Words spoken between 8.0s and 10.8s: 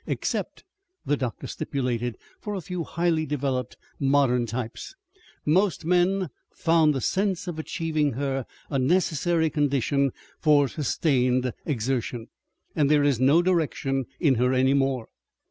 her a necessary condition for